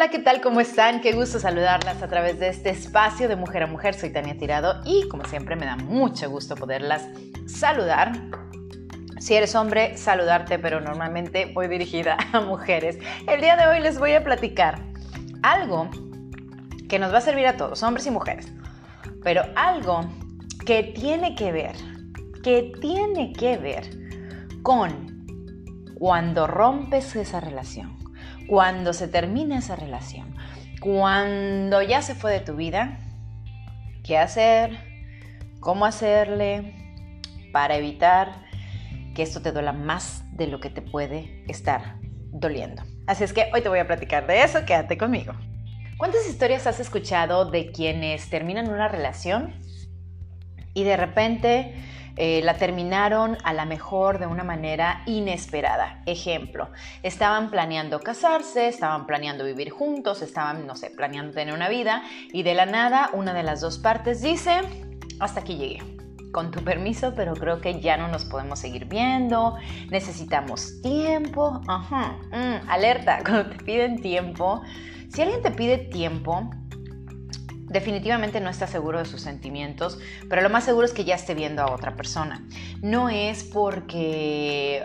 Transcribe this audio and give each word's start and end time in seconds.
hola, 0.00 0.08
¿qué 0.08 0.18
tal? 0.18 0.40
¿Cómo 0.40 0.62
están? 0.62 1.02
Qué 1.02 1.12
gusto 1.12 1.38
saludarlas 1.38 2.02
a 2.02 2.08
través 2.08 2.40
de 2.40 2.48
este 2.48 2.70
espacio 2.70 3.28
de 3.28 3.36
mujer 3.36 3.64
a 3.64 3.66
mujer. 3.66 3.92
Soy 3.92 4.10
Tania 4.10 4.34
Tirado 4.38 4.80
y 4.86 5.06
como 5.08 5.26
siempre 5.26 5.56
me 5.56 5.66
da 5.66 5.76
mucho 5.76 6.30
gusto 6.30 6.54
poderlas 6.54 7.06
saludar. 7.44 8.12
Si 9.18 9.34
eres 9.34 9.54
hombre, 9.54 9.98
saludarte, 9.98 10.58
pero 10.58 10.80
normalmente 10.80 11.52
voy 11.52 11.68
dirigida 11.68 12.16
a 12.32 12.40
mujeres. 12.40 12.96
El 13.28 13.42
día 13.42 13.56
de 13.56 13.66
hoy 13.66 13.80
les 13.80 13.98
voy 13.98 14.14
a 14.14 14.24
platicar 14.24 14.82
algo 15.42 15.90
que 16.88 16.98
nos 16.98 17.12
va 17.12 17.18
a 17.18 17.20
servir 17.20 17.46
a 17.46 17.58
todos, 17.58 17.82
hombres 17.82 18.06
y 18.06 18.10
mujeres, 18.10 18.50
pero 19.22 19.42
algo 19.54 20.00
que 20.64 20.82
tiene 20.82 21.34
que 21.34 21.52
ver, 21.52 21.76
que 22.42 22.72
tiene 22.80 23.34
que 23.34 23.58
ver 23.58 23.90
con 24.62 25.26
cuando 25.98 26.46
rompes 26.46 27.14
esa 27.16 27.40
relación 27.40 28.00
cuando 28.50 28.92
se 28.92 29.06
termina 29.06 29.58
esa 29.58 29.76
relación, 29.76 30.34
cuando 30.80 31.82
ya 31.82 32.02
se 32.02 32.16
fue 32.16 32.32
de 32.32 32.40
tu 32.40 32.56
vida, 32.56 32.98
qué 34.02 34.18
hacer, 34.18 34.76
cómo 35.60 35.86
hacerle 35.86 36.74
para 37.52 37.76
evitar 37.76 38.42
que 39.14 39.22
esto 39.22 39.40
te 39.40 39.52
duela 39.52 39.72
más 39.72 40.24
de 40.32 40.48
lo 40.48 40.58
que 40.58 40.68
te 40.68 40.82
puede 40.82 41.44
estar 41.46 42.00
doliendo. 42.32 42.82
Así 43.06 43.22
es 43.22 43.32
que 43.32 43.52
hoy 43.54 43.60
te 43.60 43.68
voy 43.68 43.78
a 43.78 43.86
platicar 43.86 44.26
de 44.26 44.42
eso, 44.42 44.64
quédate 44.66 44.98
conmigo. 44.98 45.32
¿Cuántas 45.96 46.28
historias 46.28 46.66
has 46.66 46.80
escuchado 46.80 47.48
de 47.52 47.70
quienes 47.70 48.30
terminan 48.30 48.68
una 48.68 48.88
relación 48.88 49.60
y 50.74 50.82
de 50.82 50.96
repente 50.96 51.76
eh, 52.16 52.40
la 52.42 52.54
terminaron 52.54 53.38
a 53.44 53.52
la 53.52 53.64
mejor 53.64 54.18
de 54.18 54.26
una 54.26 54.44
manera 54.44 55.02
inesperada. 55.06 56.02
Ejemplo, 56.06 56.68
estaban 57.02 57.50
planeando 57.50 58.00
casarse, 58.00 58.68
estaban 58.68 59.06
planeando 59.06 59.44
vivir 59.44 59.70
juntos, 59.70 60.22
estaban, 60.22 60.66
no 60.66 60.76
sé, 60.76 60.90
planeando 60.90 61.32
tener 61.32 61.54
una 61.54 61.68
vida 61.68 62.02
y 62.32 62.42
de 62.42 62.54
la 62.54 62.66
nada 62.66 63.10
una 63.12 63.34
de 63.34 63.42
las 63.42 63.60
dos 63.60 63.78
partes 63.78 64.22
dice, 64.22 64.60
hasta 65.18 65.40
aquí 65.40 65.56
llegué. 65.56 65.82
Con 66.32 66.52
tu 66.52 66.62
permiso, 66.62 67.12
pero 67.16 67.34
creo 67.34 67.60
que 67.60 67.80
ya 67.80 67.96
no 67.96 68.06
nos 68.06 68.24
podemos 68.24 68.60
seguir 68.60 68.84
viendo, 68.84 69.56
necesitamos 69.90 70.80
tiempo. 70.80 71.60
Ajá, 71.66 72.18
mm, 72.30 72.70
alerta, 72.70 73.18
cuando 73.24 73.50
te 73.50 73.64
piden 73.64 74.00
tiempo, 74.00 74.62
si 75.08 75.22
alguien 75.22 75.42
te 75.42 75.50
pide 75.50 75.78
tiempo, 75.78 76.48
definitivamente 77.70 78.40
no 78.40 78.50
está 78.50 78.66
seguro 78.66 78.98
de 78.98 79.04
sus 79.04 79.22
sentimientos, 79.22 79.98
pero 80.28 80.42
lo 80.42 80.50
más 80.50 80.64
seguro 80.64 80.84
es 80.84 80.92
que 80.92 81.04
ya 81.04 81.14
esté 81.14 81.34
viendo 81.34 81.62
a 81.62 81.72
otra 81.72 81.96
persona. 81.96 82.44
No 82.82 83.08
es 83.08 83.44
porque 83.44 84.82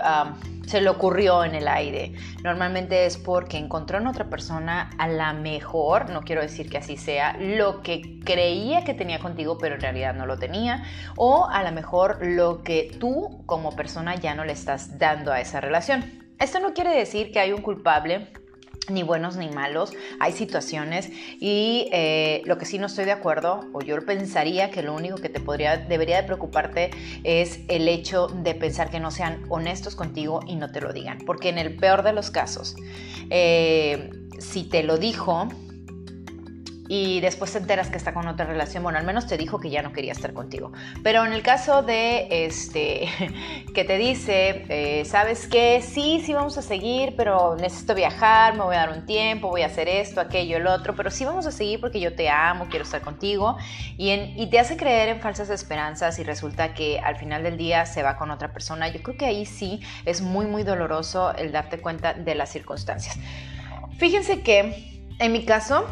se 0.67 0.81
le 0.81 0.89
ocurrió 0.89 1.44
en 1.44 1.55
el 1.55 1.67
aire, 1.67 2.14
normalmente 2.44 3.05
es 3.05 3.17
porque 3.17 3.58
encontró 3.58 4.00
en 4.00 4.08
otra 4.08 4.30
persona 4.30 4.89
a 4.97 5.08
la 5.08 5.33
mejor, 5.33 6.09
no 6.09 6.22
quiero 6.22 6.42
decir 6.42 6.69
que 6.69 6.77
así 6.77 6.97
sea, 6.97 7.38
lo 7.38 7.81
que 7.81 8.19
creía 8.23 8.83
que 8.83 8.94
tenía 8.94 9.20
contigo, 9.20 9.58
pero 9.58 9.75
en 9.75 9.81
realidad 9.81 10.16
no 10.16 10.25
lo 10.25 10.38
tenía, 10.38 10.83
o 11.17 11.47
a 11.47 11.64
lo 11.64 11.72
mejor 11.72 12.25
lo 12.25 12.64
que 12.64 12.95
tú 12.99 13.44
como 13.45 13.75
persona 13.75 14.16
ya 14.16 14.33
no 14.33 14.45
le 14.45 14.53
estás 14.53 14.97
dando 14.97 15.31
a 15.31 15.39
esa 15.39 15.61
relación. 15.61 16.23
Esto 16.39 16.59
no 16.59 16.73
quiere 16.73 16.89
decir 16.89 17.31
que 17.31 17.39
hay 17.39 17.53
un 17.53 17.61
culpable 17.61 18.27
ni 18.89 19.03
buenos 19.03 19.36
ni 19.38 19.50
malos, 19.50 19.91
hay 20.19 20.31
situaciones 20.33 21.09
y 21.39 21.88
eh, 21.91 22.41
lo 22.45 22.58
que 22.58 22.66
sí 22.66 22.78
no 22.78 22.88
estoy 22.88 23.05
de 23.05 23.11
acuerdo, 23.11 23.66
o 23.73 23.81
yo 23.81 24.03
pensaría 24.05 24.72
que 24.72 24.81
lo 24.81 24.94
único 24.94 25.17
que 25.17 25.30
te 25.30 25.39
podría, 25.39 25.77
debería 25.77 26.17
de 26.17 26.23
preocuparte 26.23 26.92
es 27.23 27.59
el 27.67 27.88
hecho 27.88 28.27
de 28.27 28.55
pensar 28.55 28.89
que 28.89 29.00
no 29.00 29.11
sean 29.11 29.44
honestos 29.50 29.95
contigo 29.95 30.42
y 30.47 30.55
no 30.55 30.72
te 30.72 30.81
lo 30.81 30.94
digan, 30.94 31.19
porque 31.25 31.50
en 31.50 31.58
el 31.58 31.75
peor 31.75 32.03
de 32.03 32.14
los 32.14 32.31
casos, 32.31 32.75
eh, 33.30 34.11
si 34.39 34.64
te 34.64 34.83
lo 34.83 34.97
dijo, 34.97 35.47
y 36.88 37.19
después 37.19 37.52
te 37.52 37.58
enteras 37.58 37.89
que 37.89 37.97
está 37.97 38.14
con 38.14 38.27
otra 38.27 38.45
relación, 38.45 38.83
bueno, 38.83 38.99
al 38.99 39.05
menos 39.05 39.26
te 39.26 39.37
dijo 39.37 39.60
que 39.60 39.70
ya 39.70 39.82
no 39.82 39.92
quería 39.92 40.11
estar 40.11 40.33
contigo. 40.33 40.71
Pero 41.04 41.26
en 41.26 41.33
el 41.33 41.42
caso 41.42 41.82
de 41.82 42.27
este, 42.45 43.08
que 43.73 43.83
te 43.83 43.98
dice, 43.98 44.65
eh, 44.70 45.05
¿sabes 45.05 45.48
qué? 45.48 45.82
Sí, 45.82 46.21
sí 46.23 46.33
vamos 46.33 46.58
a 46.58 46.61
seguir, 46.61 47.15
pero 47.15 47.55
necesito 47.55 47.95
viajar, 47.95 48.54
me 48.55 48.64
voy 48.64 48.76
a 48.76 48.80
dar 48.80 48.92
un 48.92 49.05
tiempo, 49.05 49.49
voy 49.49 49.64
a 49.64 49.67
hacer 49.67 49.87
esto, 49.87 50.21
aquello, 50.21 50.58
el 50.58 50.67
otro, 50.67 50.95
pero 50.95 51.10
sí 51.10 51.26
vamos 51.26 51.48
a 51.48 51.52
seguir 51.52 51.80
porque 51.80 51.99
yo 51.99 52.14
te 52.14 52.30
amo, 52.30 52.67
quiero 52.70 52.83
estar 52.83 53.02
contigo. 53.02 53.58
Y, 53.98 54.11
y 54.11 54.48
te 54.49 54.60
hace 54.60 54.77
creer 54.77 55.10
en 55.10 55.21
falsas 55.21 55.49
esperanzas 55.49 56.20
y 56.20 56.23
resulta 56.23 56.73
que 56.73 56.99
al 56.99 57.15
final 57.15 57.43
del 57.43 57.58
día 57.58 57.86
se 57.86 58.04
va 58.04 58.15
con 58.15 58.30
otra 58.30 58.54
persona. 58.54 58.89
Yo 58.89 59.02
creo 59.02 59.17
que 59.17 59.26
ahí 59.26 59.45
sí 59.45 59.81
es 60.05 60.21
muy, 60.21 60.45
muy 60.45 60.64
doloroso 60.64 61.33
el 61.36 61.52
darte 61.52 61.80
cuenta 61.80 62.14
de 62.14 62.36
las 62.36 62.49
circunstancias. 62.49 63.17
Fíjense 63.98 64.42
que 64.42 64.95
en 65.17 65.31
mi 65.31 65.45
caso, 65.45 65.86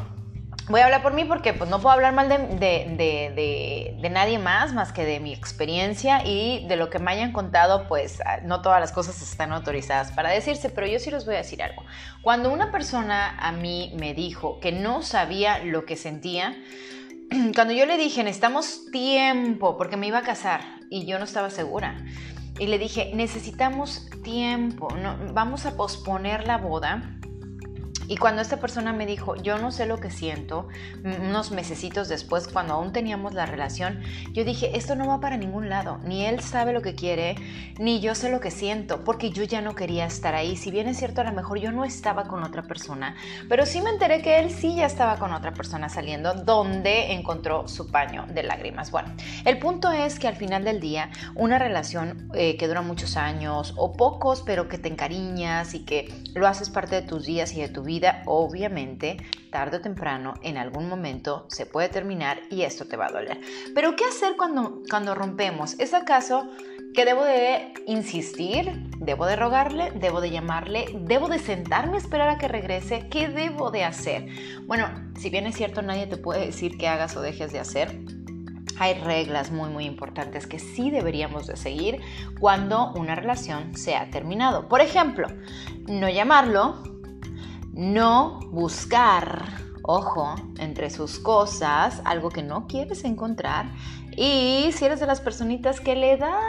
voy 0.69 0.79
a 0.79 0.85
hablar 0.85 1.03
por 1.03 1.13
mí 1.13 1.25
porque 1.25 1.53
pues, 1.53 1.69
no 1.69 1.79
puedo 1.79 1.93
hablar 1.93 2.13
mal 2.13 2.29
de, 2.29 4.09
nadie 4.11 4.39
más, 4.39 4.73
más 4.73 4.93
que 4.93 5.05
de 5.05 5.19
mi 5.19 5.33
experiencia 5.33 6.25
y 6.25 6.65
de 6.67 6.75
lo 6.75 6.89
que 6.89 6.99
me 6.99 7.11
hayan 7.11 7.31
contado, 7.31 7.87
pues 7.87 8.21
ah, 8.25 8.39
no 8.43 8.61
todas 8.61 8.79
las 8.79 8.91
cosas 8.91 9.21
están 9.21 9.51
autorizadas 9.51 10.11
para 10.11 10.29
decirse, 10.29 10.69
pero 10.69 10.87
yo 10.87 10.99
sí 10.99 11.11
les 11.11 11.25
voy 11.25 11.35
a 11.35 11.39
decir 11.39 11.61
algo. 11.61 11.83
Cuando 12.21 12.51
una 12.51 12.71
persona 12.71 13.37
a 13.37 13.51
mí 13.51 13.93
me 13.97 14.13
dijo 14.13 14.59
que 14.59 14.71
no 14.71 15.01
sabía 15.01 15.59
lo 15.63 15.85
que 15.85 15.95
sentía, 15.95 16.55
cuando 17.55 17.73
yo 17.73 17.85
le 17.85 17.97
dije, 17.97 18.23
necesitamos 18.23 18.85
tiempo 18.91 19.77
porque 19.77 19.97
me 19.97 20.07
iba 20.07 20.19
a 20.19 20.23
casar 20.23 20.61
y 20.89 21.05
yo 21.05 21.19
no 21.19 21.25
estaba 21.25 21.49
segura. 21.49 21.97
Y 22.59 22.67
le 22.67 22.77
dije, 22.77 23.11
necesitamos 23.15 24.07
tiempo, 24.23 24.87
vamos 25.33 25.65
a 25.65 25.75
posponer 25.75 26.45
la 26.45 26.59
boda 26.59 27.19
y 28.07 28.17
cuando 28.17 28.41
esta 28.41 28.57
persona 28.57 28.93
me 28.93 29.05
dijo, 29.05 29.35
yo 29.35 29.57
no 29.57 29.71
sé 29.71 29.85
lo 29.85 29.99
que 29.99 30.11
siento, 30.11 30.67
unos 31.03 31.51
mesecitos 31.51 32.09
después, 32.09 32.47
cuando 32.47 32.73
aún 32.73 32.91
teníamos 32.91 33.33
la 33.33 33.45
relación, 33.45 34.01
yo 34.31 34.43
dije, 34.43 34.77
esto 34.77 34.95
no 34.95 35.07
va 35.07 35.19
para 35.19 35.37
ningún 35.37 35.69
lado, 35.69 35.99
ni 36.03 36.25
él 36.25 36.41
sabe 36.41 36.73
lo 36.73 36.81
que 36.81 36.95
quiere, 36.95 37.35
ni 37.79 37.99
yo 37.99 38.15
sé 38.15 38.29
lo 38.29 38.39
que 38.39 38.51
siento, 38.51 39.03
porque 39.03 39.31
yo 39.31 39.43
ya 39.43 39.61
no 39.61 39.75
quería 39.75 40.05
estar 40.05 40.35
ahí. 40.35 40.55
Si 40.55 40.71
bien 40.71 40.87
es 40.87 40.97
cierto, 40.97 41.21
a 41.21 41.23
lo 41.23 41.31
mejor 41.31 41.59
yo 41.59 41.71
no 41.71 41.85
estaba 41.85 42.25
con 42.25 42.43
otra 42.43 42.63
persona, 42.63 43.15
pero 43.49 43.65
sí 43.65 43.81
me 43.81 43.89
enteré 43.89 44.21
que 44.21 44.39
él 44.39 44.51
sí 44.51 44.75
ya 44.75 44.85
estaba 44.85 45.17
con 45.17 45.33
otra 45.33 45.53
persona 45.53 45.89
saliendo, 45.89 46.33
donde 46.33 47.13
encontró 47.13 47.67
su 47.67 47.89
paño 47.89 48.25
de 48.33 48.43
lágrimas. 48.43 48.91
Bueno, 48.91 49.13
el 49.45 49.59
punto 49.59 49.91
es 49.91 50.19
que 50.19 50.27
al 50.27 50.35
final 50.35 50.63
del 50.63 50.79
día, 50.79 51.09
una 51.35 51.59
relación 51.59 52.29
eh, 52.33 52.57
que 52.57 52.67
dura 52.67 52.81
muchos 52.81 53.17
años 53.17 53.73
o 53.77 53.93
pocos, 53.93 54.43
pero 54.45 54.67
que 54.67 54.77
te 54.77 54.89
encariñas 54.89 55.73
y 55.73 55.85
que 55.85 56.13
lo 56.33 56.47
haces 56.47 56.69
parte 56.69 56.95
de 56.95 57.01
tus 57.01 57.25
días 57.25 57.53
y 57.53 57.61
de 57.61 57.69
tu 57.69 57.83
vida, 57.83 57.92
obviamente, 58.25 59.17
tarde 59.51 59.77
o 59.77 59.81
temprano, 59.81 60.33
en 60.41 60.57
algún 60.57 60.89
momento 60.89 61.45
se 61.49 61.65
puede 61.65 61.89
terminar 61.89 62.41
y 62.49 62.63
esto 62.63 62.85
te 62.85 62.97
va 62.97 63.07
a 63.07 63.11
doler. 63.11 63.39
Pero 63.75 63.95
¿qué 63.95 64.05
hacer 64.05 64.35
cuando, 64.37 64.81
cuando 64.89 65.15
rompemos? 65.15 65.79
¿Es 65.79 65.93
acaso 65.93 66.49
que 66.93 67.05
debo 67.05 67.23
de 67.23 67.73
insistir? 67.87 68.89
¿Debo 68.99 69.25
de 69.25 69.35
rogarle? 69.35 69.91
¿Debo 69.91 70.21
de 70.21 70.31
llamarle? 70.31 70.85
¿Debo 71.01 71.27
de 71.27 71.39
sentarme 71.39 71.95
a 71.95 71.99
esperar 71.99 72.29
a 72.29 72.37
que 72.37 72.47
regrese? 72.47 73.07
¿Qué 73.09 73.27
debo 73.27 73.71
de 73.71 73.83
hacer? 73.83 74.27
Bueno, 74.65 74.87
si 75.19 75.29
bien 75.29 75.45
es 75.47 75.55
cierto, 75.55 75.81
nadie 75.81 76.07
te 76.07 76.17
puede 76.17 76.45
decir 76.45 76.77
que 76.77 76.87
hagas 76.87 77.15
o 77.17 77.21
dejes 77.21 77.51
de 77.51 77.59
hacer 77.59 77.99
hay 78.79 78.95
reglas 78.95 79.51
muy 79.51 79.69
muy 79.69 79.85
importantes 79.85 80.47
que 80.47 80.59
sí 80.59 80.89
deberíamos 80.89 81.47
de 81.47 81.55
seguir 81.55 82.01
cuando 82.39 82.91
una 82.93 83.15
relación 83.15 83.77
se 83.77 83.95
ha 83.95 84.09
terminado. 84.09 84.67
Por 84.67 84.81
ejemplo, 84.81 85.27
no 85.87 86.09
llamarlo, 86.09 86.81
no 87.73 88.39
buscar, 88.51 89.45
ojo, 89.81 90.35
entre 90.59 90.89
sus 90.89 91.19
cosas 91.19 92.01
algo 92.05 92.29
que 92.29 92.43
no 92.43 92.67
quieres 92.67 93.03
encontrar. 93.03 93.65
Y 94.15 94.71
si 94.73 94.85
eres 94.85 94.99
de 94.99 95.07
las 95.07 95.21
personitas 95.21 95.81
que 95.81 95.95
le 95.95 96.17
da 96.17 96.39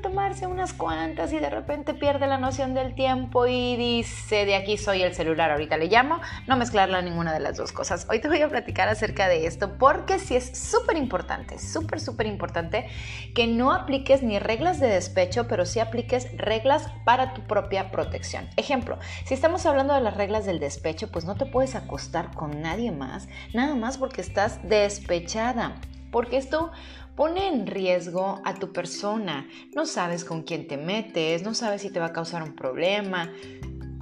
tomarse 0.00 0.46
unas 0.46 0.72
cuantas 0.72 1.32
y 1.32 1.38
de 1.38 1.50
repente 1.50 1.94
pierde 1.94 2.26
la 2.26 2.38
noción 2.38 2.74
del 2.74 2.94
tiempo 2.94 3.46
y 3.46 3.76
dice, 3.76 4.44
de 4.46 4.56
aquí 4.56 4.76
soy 4.76 5.02
el 5.02 5.14
celular, 5.14 5.50
ahorita 5.50 5.76
le 5.76 5.86
llamo, 5.86 6.20
no 6.46 6.56
mezclarla 6.56 7.02
ninguna 7.02 7.32
de 7.32 7.40
las 7.40 7.56
dos 7.56 7.72
cosas. 7.72 8.06
Hoy 8.10 8.20
te 8.20 8.28
voy 8.28 8.40
a 8.40 8.48
platicar 8.48 8.88
acerca 8.88 9.28
de 9.28 9.46
esto 9.46 9.76
porque 9.78 10.18
sí 10.18 10.36
es 10.36 10.56
súper 10.56 10.96
importante, 10.96 11.58
súper, 11.58 12.00
súper 12.00 12.26
importante 12.26 12.88
que 13.34 13.46
no 13.46 13.72
apliques 13.72 14.22
ni 14.22 14.38
reglas 14.38 14.80
de 14.80 14.88
despecho, 14.88 15.48
pero 15.48 15.66
sí 15.66 15.80
apliques 15.80 16.36
reglas 16.36 16.86
para 17.04 17.34
tu 17.34 17.42
propia 17.42 17.90
protección. 17.90 18.48
Ejemplo, 18.56 18.98
si 19.24 19.34
estamos 19.34 19.66
hablando 19.66 19.94
de 19.94 20.00
las 20.00 20.16
reglas 20.16 20.46
del 20.46 20.60
despecho, 20.60 21.10
pues 21.10 21.24
no 21.24 21.34
te 21.36 21.46
puedes 21.46 21.74
acostar 21.74 22.32
con 22.34 22.62
nadie 22.62 22.92
más, 22.92 23.28
nada 23.52 23.74
más 23.74 23.98
porque 23.98 24.20
estás 24.20 24.60
despechada 24.62 25.74
porque 26.10 26.38
esto 26.38 26.70
pone 27.18 27.48
en 27.48 27.66
riesgo 27.66 28.40
a 28.44 28.54
tu 28.54 28.72
persona. 28.72 29.48
No 29.74 29.86
sabes 29.86 30.24
con 30.24 30.44
quién 30.44 30.68
te 30.68 30.76
metes, 30.76 31.42
no 31.42 31.52
sabes 31.52 31.82
si 31.82 31.90
te 31.90 31.98
va 31.98 32.06
a 32.06 32.12
causar 32.12 32.44
un 32.44 32.54
problema. 32.54 33.32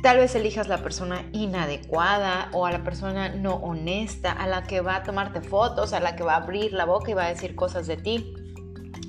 Tal 0.03 0.19
vez 0.19 0.35
elijas 0.35 0.69
la 0.69 0.83
persona 0.83 1.25
inadecuada 1.33 2.51
o 2.53 2.67
a 2.67 2.71
la 2.71 2.85
persona 2.85 3.31
no 3.31 3.55
honesta, 3.55 4.33
a 4.33 4.47
la 4.47 4.65
que 4.65 4.83
va 4.83 4.97
a 4.97 5.03
tomarte 5.03 5.41
fotos, 5.41 5.95
a 5.95 6.01
la 6.01 6.15
que 6.15 6.25
va 6.25 6.35
a 6.35 6.43
abrir 6.43 6.75
la 6.75 6.85
boca 6.85 7.11
y 7.11 7.15
va 7.15 7.25
a 7.25 7.29
decir 7.31 7.57
cosas 7.57 7.87
de 7.87 7.97
ti 7.97 8.35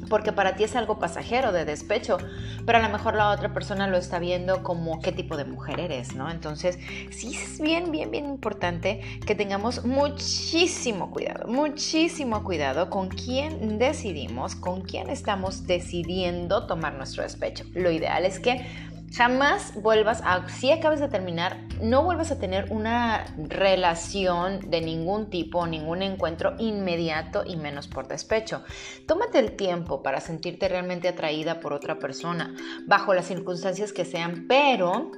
porque 0.09 0.31
para 0.31 0.55
ti 0.55 0.63
es 0.63 0.75
algo 0.75 0.99
pasajero 0.99 1.51
de 1.51 1.65
despecho, 1.65 2.17
pero 2.65 2.79
a 2.79 2.81
lo 2.81 2.89
mejor 2.89 3.15
la 3.15 3.29
otra 3.29 3.53
persona 3.53 3.87
lo 3.87 3.97
está 3.97 4.19
viendo 4.19 4.63
como 4.63 5.01
qué 5.01 5.11
tipo 5.11 5.37
de 5.37 5.45
mujer 5.45 5.79
eres, 5.79 6.15
¿no? 6.15 6.29
Entonces, 6.29 6.79
sí 7.11 7.35
es 7.35 7.59
bien, 7.59 7.91
bien, 7.91 8.11
bien 8.11 8.25
importante 8.25 9.01
que 9.25 9.35
tengamos 9.35 9.85
muchísimo 9.85 11.11
cuidado, 11.11 11.47
muchísimo 11.47 12.43
cuidado 12.43 12.89
con 12.89 13.09
quién 13.09 13.77
decidimos, 13.77 14.55
con 14.55 14.81
quién 14.81 15.09
estamos 15.09 15.67
decidiendo 15.67 16.67
tomar 16.67 16.93
nuestro 16.95 17.23
despecho. 17.23 17.65
Lo 17.73 17.91
ideal 17.91 18.25
es 18.25 18.39
que 18.39 18.65
Jamás 19.13 19.73
vuelvas 19.81 20.21
a, 20.23 20.47
si 20.49 20.71
acabas 20.71 20.99
de 20.99 21.07
terminar, 21.07 21.57
no 21.81 22.03
vuelvas 22.03 22.31
a 22.31 22.39
tener 22.39 22.71
una 22.71 23.25
relación 23.37 24.69
de 24.69 24.81
ningún 24.81 25.29
tipo, 25.29 25.65
ningún 25.65 26.01
encuentro 26.01 26.55
inmediato 26.59 27.43
y 27.45 27.55
menos 27.55 27.87
por 27.87 28.07
despecho. 28.07 28.63
Tómate 29.05 29.39
el 29.39 29.55
tiempo 29.55 30.03
para 30.03 30.19
sentirte 30.19 30.67
realmente 30.67 31.07
atraída 31.07 31.59
por 31.59 31.73
otra 31.73 31.99
persona, 31.99 32.53
bajo 32.85 33.13
las 33.13 33.25
circunstancias 33.25 33.93
que 33.93 34.05
sean, 34.05 34.45
pero 34.47 35.11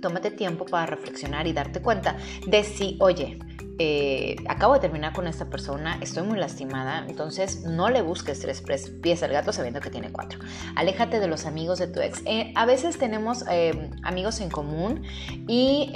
tómate 0.00 0.30
tiempo 0.30 0.66
para 0.66 0.86
reflexionar 0.86 1.46
y 1.46 1.52
darte 1.52 1.80
cuenta 1.80 2.16
de 2.46 2.64
si, 2.64 2.96
oye, 3.00 3.38
eh, 3.78 4.36
acabo 4.48 4.72
de 4.72 4.80
terminar 4.80 5.12
con 5.12 5.26
esta 5.26 5.46
persona, 5.46 5.98
estoy 6.00 6.22
muy 6.22 6.38
lastimada, 6.38 7.04
entonces 7.08 7.64
no 7.64 7.90
le 7.90 8.00
busques 8.00 8.40
tres 8.40 8.62
pies 9.02 9.22
al 9.22 9.32
gato 9.32 9.52
sabiendo 9.52 9.80
que 9.80 9.90
tiene 9.90 10.10
cuatro. 10.10 10.38
Aléjate 10.76 11.20
de 11.20 11.28
los 11.28 11.44
amigos 11.44 11.78
de 11.78 11.86
tu 11.86 12.00
ex. 12.00 12.22
Eh, 12.24 12.52
a 12.54 12.64
veces 12.64 12.98
tenemos 12.98 13.44
eh, 13.50 13.90
amigos 14.02 14.40
en 14.40 14.48
común 14.48 15.02
y 15.46 15.92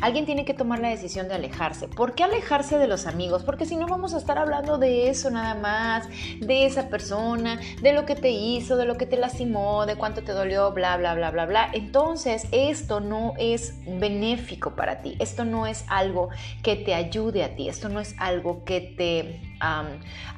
alguien 0.00 0.26
tiene 0.26 0.44
que 0.44 0.54
tomar 0.54 0.80
la 0.80 0.88
decisión 0.88 1.28
de 1.28 1.34
alejarse. 1.34 1.86
¿Por 1.86 2.14
qué 2.14 2.24
alejarse 2.24 2.76
de 2.78 2.88
los 2.88 3.06
amigos? 3.06 3.44
Porque 3.44 3.66
si 3.66 3.76
no 3.76 3.86
vamos 3.86 4.14
a 4.14 4.18
estar 4.18 4.38
hablando 4.38 4.78
de 4.78 5.10
eso 5.10 5.30
nada 5.30 5.54
más, 5.54 6.08
de 6.40 6.66
esa 6.66 6.88
persona, 6.88 7.60
de 7.82 7.92
lo 7.92 8.04
que 8.04 8.16
te 8.16 8.30
hizo, 8.30 8.76
de 8.76 8.84
lo 8.84 8.96
que 8.96 9.06
te 9.06 9.16
lastimó, 9.16 9.86
de 9.86 9.94
cuánto 9.96 10.22
te 10.22 10.32
dolió, 10.32 10.72
bla, 10.72 10.96
bla, 10.96 11.14
bla, 11.14 11.30
bla, 11.30 11.46
bla. 11.46 11.70
Entonces 11.72 12.46
esto 12.50 13.00
no 13.00 13.34
es 13.38 13.74
benéfico 13.86 14.74
para 14.74 15.02
ti, 15.02 15.16
esto 15.20 15.44
no 15.44 15.66
es 15.66 15.84
algo 15.88 16.30
que 16.62 16.76
te 16.76 16.94
ayude 16.94 17.44
a 17.44 17.56
ti. 17.56 17.68
Esto 17.68 17.88
no 17.88 18.00
es 18.00 18.14
algo 18.18 18.64
que 18.64 18.80
te 18.80 19.40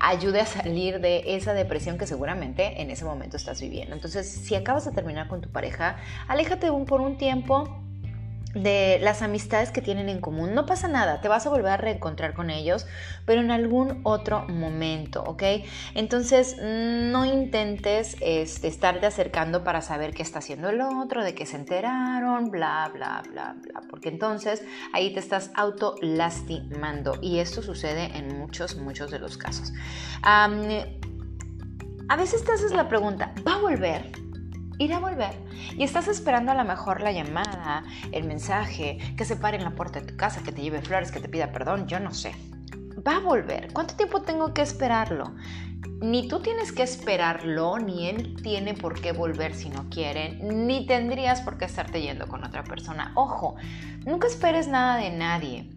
ayude 0.01 0.41
a 0.41 0.47
salir 0.47 1.01
de 1.01 1.37
esa 1.37 1.55
depresión 1.55 1.99
que 1.99 2.07
seguramente 2.07 2.81
en 2.81 2.91
ese 2.91 3.05
momento 3.05 3.37
estás 3.37 3.61
viviendo. 3.61 3.95
Entonces, 3.95 4.29
si 4.29 4.55
acabas 4.55 4.85
de 4.85 4.93
terminar 4.93 5.29
con 5.29 5.41
tu 5.41 5.51
pareja, 5.51 5.97
aléjate 6.29 6.71
por 6.87 7.01
un 7.01 7.19
tiempo 7.19 7.82
de 8.55 8.99
las 9.01 9.23
amistades 9.23 9.71
que 9.71 9.81
tienen 9.81 10.09
en 10.09 10.21
común. 10.21 10.55
No 10.55 10.67
pasa 10.67 10.89
nada, 10.89 11.21
te 11.21 11.29
vas 11.29 11.47
a 11.47 11.51
volver 11.51 11.73
a 11.73 11.77
reencontrar 11.77 12.35
con 12.35 12.51
ellos, 12.51 12.87
pero 13.25 13.41
en 13.41 13.51
algún 13.51 14.01
otro 14.03 14.47
momento, 14.49 15.23
¿ok? 15.23 15.43
Entonces, 15.95 16.57
no 16.61 17.25
intentes 17.25 18.17
este, 18.21 18.69
estarte 18.69 19.07
acercando 19.07 19.65
para 19.65 19.81
saber 19.81 20.13
qué 20.13 20.23
está 20.23 20.41
haciendo 20.41 20.69
el 20.69 20.81
otro, 20.81 21.25
de 21.25 21.35
qué 21.35 21.47
se 21.47 21.57
enteraron, 21.57 22.51
bla, 22.51 22.91
bla, 22.93 23.23
bla, 23.31 23.57
bla, 23.61 23.83
porque 23.89 24.09
entonces 24.09 24.63
ahí 24.93 25.13
te 25.15 25.21
estás 25.21 25.51
auto 25.55 25.97
lastimando 26.01 27.19
y 27.23 27.39
esto 27.39 27.63
sucede 27.63 28.17
en 28.17 28.39
muchos, 28.39 28.77
muchos 28.77 29.11
de 29.11 29.19
los 29.19 29.37
casos. 29.37 29.73
a 30.23 30.49
veces 32.17 32.45
te 32.45 32.53
haces 32.53 32.73
la 32.73 32.89
pregunta, 32.89 33.33
¿va 33.47 33.55
a 33.55 33.59
volver? 33.59 34.22
Irá 34.85 34.97
a 34.97 35.01
volver. 35.01 35.35
Y 35.77 35.85
estás 35.85 36.09
esperando 36.09 36.53
a 36.53 36.55
lo 36.55 36.65
mejor 36.65 37.01
la 37.01 37.13
llamada, 37.13 37.85
el 38.13 38.25
mensaje, 38.25 38.99
que 39.17 39.25
se 39.25 39.37
pare 39.37 39.57
en 39.57 39.65
la 39.65 39.73
puerta 39.73 40.01
de 40.01 40.07
tu 40.07 40.17
casa, 40.17 40.43
que 40.43 40.53
te 40.53 40.63
lleve 40.63 40.83
flores, 40.83 41.11
que 41.11 41.21
te 41.21 41.29
pida 41.29 41.53
perdón, 41.53 41.87
yo 41.87 42.01
no 42.01 42.13
sé. 42.13 42.35
Va 43.07 43.17
a 43.17 43.21
volver. 43.21 43.73
¿Cuánto 43.73 43.95
tiempo 43.97 44.23
tengo 44.23 44.53
que 44.55 44.63
esperarlo? 44.63 45.35
Ni 46.01 46.29
tú 46.29 46.41
tienes 46.41 46.73
que 46.73 46.83
esperarlo, 46.83 47.79
ni 47.79 48.09
él 48.09 48.37
tiene 48.43 48.75
por 48.75 49.01
qué 49.01 49.13
volver 49.13 49.55
si 49.55 49.69
no 49.69 49.89
quiere, 49.89 50.35
ni 50.43 50.87
tendrías 50.87 51.41
por 51.41 51.59
qué 51.59 51.65
estarte 51.65 52.01
yendo 52.01 52.29
con 52.29 52.45
otra 52.45 52.65
persona. 52.65 53.13
Ojo, 53.15 53.57
nunca 54.05 54.27
esperes 54.27 54.69
nada 54.69 54.97
de 54.97 55.11
nadie 55.11 55.73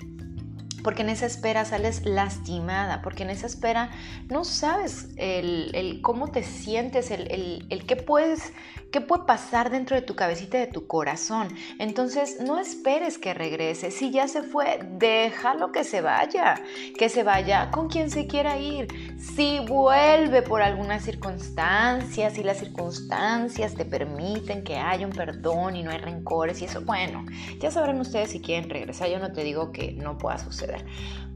porque 0.86 1.02
en 1.02 1.10
esa 1.10 1.26
espera 1.26 1.66
sales 1.66 2.06
lastimada, 2.06 3.02
porque 3.02 3.24
en 3.24 3.32
esa 3.32 3.48
espera 3.48 3.90
no 4.30 4.46
sabes 4.46 5.08
el, 5.18 6.00
cómo 6.04 6.28
te 6.28 6.44
sientes, 6.44 7.10
el, 7.10 7.84
qué 7.88 7.96
puedes 7.96 8.54
¿Qué 8.96 9.02
puede 9.02 9.24
pasar 9.24 9.72
dentro 9.72 9.98
de 9.98 10.02
tu 10.02 10.16
cabecita 10.16 10.58
de 10.58 10.68
tu 10.68 10.88
corazón? 10.88 11.50
Entonces, 11.80 12.40
no 12.40 12.60
esperes 12.60 13.18
que 13.18 13.34
regrese. 13.34 13.92
Si 13.92 14.10
ya 14.10 14.30
se 14.30 14.42
fue, 14.42 14.80
déjalo 14.90 15.74
que 15.74 15.84
se 15.84 16.00
vaya. 16.00 16.56
Que 16.98 17.10
se 17.10 17.24
vaya 17.24 17.72
con 17.72 17.90
quien 17.90 18.10
se 18.10 18.26
quiera 18.26 18.58
ir. 18.58 18.88
Si 19.20 19.60
vuelve 19.60 20.44
por 20.44 20.62
alguna 20.62 21.02
circunstancia, 21.02 22.30
si 22.30 22.42
las 22.42 22.60
circunstancias 22.60 23.76
te 23.76 23.84
permiten 23.84 24.64
que 24.64 24.78
haya 24.78 25.06
un 25.06 25.12
perdón 25.12 25.76
y 25.76 25.84
no 25.84 25.92
hay 25.92 25.98
rencores 25.98 26.62
y 26.62 26.66
eso, 26.66 26.80
bueno, 26.80 27.26
ya 27.60 27.72
sabrán 27.72 28.00
ustedes 28.00 28.32
si 28.32 28.40
quieren 28.40 28.70
regresar. 28.70 29.10
Yo 29.10 29.20
no 29.20 29.34
te 29.34 29.44
digo 29.44 29.74
que 29.74 29.92
no 29.92 30.18
pueda 30.18 30.38
suceder. 30.38 30.75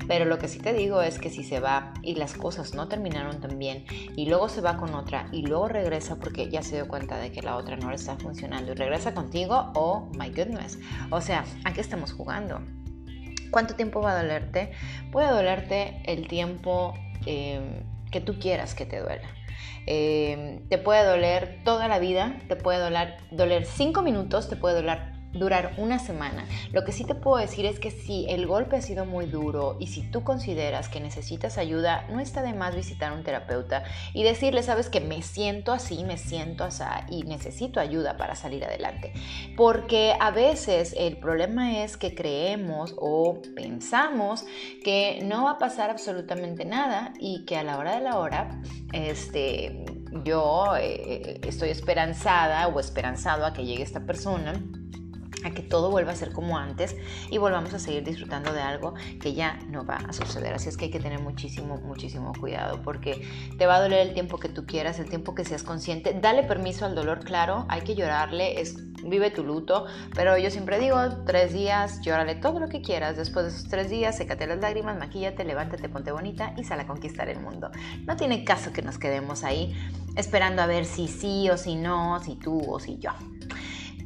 Pero 0.07 0.25
lo 0.25 0.39
que 0.39 0.47
sí 0.47 0.59
te 0.59 0.73
digo 0.73 1.01
es 1.01 1.19
que 1.19 1.29
si 1.29 1.43
se 1.43 1.59
va 1.59 1.93
y 2.01 2.15
las 2.15 2.33
cosas 2.33 2.73
no 2.73 2.87
terminaron 2.87 3.41
tan 3.41 3.59
bien 3.59 3.85
y 4.15 4.25
luego 4.27 4.49
se 4.49 4.61
va 4.61 4.77
con 4.77 4.95
otra 4.95 5.27
y 5.31 5.43
luego 5.43 5.67
regresa 5.67 6.15
porque 6.15 6.49
ya 6.49 6.63
se 6.63 6.75
dio 6.75 6.87
cuenta 6.87 7.17
de 7.17 7.31
que 7.31 7.41
la 7.41 7.55
otra 7.55 7.77
no 7.77 7.89
le 7.89 7.95
está 7.95 8.15
funcionando 8.15 8.71
y 8.71 8.75
regresa 8.75 9.13
contigo, 9.13 9.71
oh 9.75 10.09
my 10.17 10.29
goodness. 10.29 10.79
O 11.11 11.21
sea, 11.21 11.45
¿a 11.63 11.73
qué 11.73 11.81
estamos 11.81 12.11
jugando? 12.11 12.59
¿Cuánto 13.51 13.75
tiempo 13.75 14.01
va 14.01 14.13
a 14.13 14.21
dolerte? 14.21 14.71
Puede 15.11 15.29
dolerte 15.29 16.01
el 16.05 16.27
tiempo 16.27 16.93
em, 17.25 17.83
que 18.11 18.21
tú 18.21 18.39
quieras 18.39 18.73
que 18.73 18.85
te 18.85 18.99
duela. 18.99 19.27
Em, 19.85 20.67
te 20.69 20.77
puede 20.77 21.03
doler 21.05 21.61
toda 21.63 21.87
la 21.87 21.99
vida, 21.99 22.37
te 22.47 22.55
puede 22.55 22.79
doler, 22.79 23.17
doler 23.31 23.65
cinco 23.65 24.01
minutos, 24.01 24.49
te 24.49 24.55
puede 24.55 24.75
doler 24.75 25.18
durar 25.33 25.73
una 25.77 25.99
semana. 25.99 26.45
Lo 26.71 26.83
que 26.83 26.91
sí 26.91 27.05
te 27.05 27.15
puedo 27.15 27.37
decir 27.37 27.65
es 27.65 27.79
que 27.79 27.91
si 27.91 28.25
el 28.29 28.47
golpe 28.47 28.77
ha 28.77 28.81
sido 28.81 29.05
muy 29.05 29.25
duro 29.25 29.77
y 29.79 29.87
si 29.87 30.01
tú 30.01 30.23
consideras 30.23 30.89
que 30.89 30.99
necesitas 30.99 31.57
ayuda, 31.57 32.07
no 32.09 32.19
está 32.19 32.41
de 32.41 32.53
más 32.53 32.75
visitar 32.75 33.11
a 33.11 33.15
un 33.15 33.23
terapeuta 33.23 33.83
y 34.13 34.23
decirle, 34.23 34.63
sabes 34.63 34.89
que 34.89 35.01
me 35.01 35.21
siento 35.21 35.71
así, 35.71 36.03
me 36.03 36.17
siento 36.17 36.63
así 36.63 36.79
y 37.09 37.23
necesito 37.23 37.79
ayuda 37.79 38.17
para 38.17 38.35
salir 38.35 38.63
adelante. 38.63 39.13
Porque 39.55 40.13
a 40.19 40.31
veces 40.31 40.95
el 40.97 41.17
problema 41.17 41.83
es 41.83 41.97
que 41.97 42.15
creemos 42.15 42.95
o 42.97 43.41
pensamos 43.55 44.45
que 44.83 45.19
no 45.23 45.45
va 45.45 45.51
a 45.51 45.57
pasar 45.57 45.89
absolutamente 45.89 46.65
nada 46.65 47.13
y 47.19 47.45
que 47.45 47.57
a 47.57 47.63
la 47.63 47.77
hora 47.77 47.95
de 47.95 48.01
la 48.01 48.17
hora, 48.17 48.61
este, 48.93 49.83
yo 50.23 50.75
eh, 50.79 51.39
estoy 51.43 51.69
esperanzada 51.69 52.67
o 52.67 52.79
esperanzado 52.79 53.45
a 53.45 53.53
que 53.53 53.65
llegue 53.65 53.83
esta 53.83 54.05
persona 54.05 54.53
a 55.43 55.51
que 55.51 55.61
todo 55.61 55.89
vuelva 55.89 56.11
a 56.11 56.15
ser 56.15 56.31
como 56.31 56.57
antes 56.57 56.95
y 57.29 57.37
volvamos 57.37 57.73
a 57.73 57.79
seguir 57.79 58.03
disfrutando 58.03 58.53
de 58.53 58.61
algo 58.61 58.93
que 59.21 59.33
ya 59.33 59.59
no 59.69 59.85
va 59.85 59.95
a 59.95 60.13
suceder. 60.13 60.53
Así 60.53 60.69
es 60.69 60.77
que 60.77 60.85
hay 60.85 60.91
que 60.91 60.99
tener 60.99 61.19
muchísimo, 61.19 61.77
muchísimo 61.77 62.33
cuidado 62.39 62.81
porque 62.81 63.27
te 63.57 63.65
va 63.65 63.75
a 63.75 63.81
doler 63.81 64.07
el 64.07 64.13
tiempo 64.13 64.37
que 64.37 64.49
tú 64.49 64.65
quieras, 64.65 64.99
el 64.99 65.09
tiempo 65.09 65.35
que 65.35 65.45
seas 65.45 65.63
consciente. 65.63 66.17
Dale 66.19 66.43
permiso 66.43 66.85
al 66.85 66.95
dolor, 66.95 67.23
claro, 67.23 67.65
hay 67.69 67.81
que 67.81 67.95
llorarle, 67.95 68.59
es, 68.59 68.77
vive 69.03 69.31
tu 69.31 69.43
luto, 69.43 69.85
pero 70.15 70.37
yo 70.37 70.51
siempre 70.51 70.79
digo, 70.79 70.97
tres 71.25 71.53
días, 71.53 72.01
llórale 72.01 72.35
todo 72.35 72.59
lo 72.59 72.67
que 72.67 72.81
quieras. 72.81 73.17
Después 73.17 73.45
de 73.45 73.51
esos 73.51 73.69
tres 73.69 73.89
días, 73.89 74.17
sécate 74.17 74.47
las 74.47 74.59
lágrimas, 74.59 74.97
maquíllate, 74.97 75.43
levántate, 75.43 75.89
ponte 75.89 76.11
bonita 76.11 76.53
y 76.57 76.63
sal 76.63 76.79
a 76.79 76.87
conquistar 76.87 77.29
el 77.29 77.39
mundo. 77.39 77.71
No 78.05 78.15
tiene 78.15 78.43
caso 78.43 78.71
que 78.73 78.81
nos 78.81 78.97
quedemos 78.97 79.43
ahí 79.43 79.75
esperando 80.15 80.61
a 80.61 80.65
ver 80.65 80.85
si 80.85 81.07
sí 81.07 81.49
o 81.49 81.57
si 81.57 81.75
no, 81.75 82.19
si 82.23 82.35
tú 82.35 82.59
o 82.71 82.79
si 82.79 82.97
yo. 82.97 83.11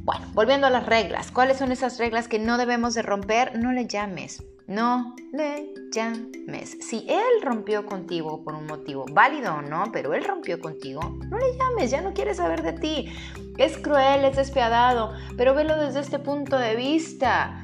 Bueno, 0.04 0.26
volviendo 0.34 0.66
a 0.66 0.70
las 0.70 0.84
reglas, 0.84 1.30
¿cuáles 1.30 1.56
son 1.56 1.72
esas 1.72 1.96
reglas 1.96 2.28
que 2.28 2.38
no 2.38 2.58
debemos 2.58 2.92
de 2.92 3.00
romper? 3.00 3.58
No 3.58 3.72
le 3.72 3.86
llames, 3.86 4.44
no 4.66 5.16
le 5.32 5.72
llames. 5.92 6.76
Si 6.82 7.06
él 7.08 7.40
rompió 7.42 7.86
contigo 7.86 8.44
por 8.44 8.54
un 8.54 8.66
motivo, 8.66 9.06
válido 9.10 9.54
o 9.54 9.62
no, 9.62 9.84
pero 9.94 10.12
él 10.12 10.22
rompió 10.22 10.60
contigo, 10.60 11.00
no 11.30 11.38
le 11.38 11.56
llames, 11.56 11.90
ya 11.90 12.02
no 12.02 12.12
quiere 12.12 12.34
saber 12.34 12.62
de 12.62 12.74
ti. 12.74 13.14
Es 13.56 13.78
cruel, 13.78 14.26
es 14.26 14.36
despiadado, 14.36 15.14
pero 15.38 15.54
velo 15.54 15.74
desde 15.78 16.00
este 16.00 16.18
punto 16.18 16.58
de 16.58 16.76
vista. 16.76 17.62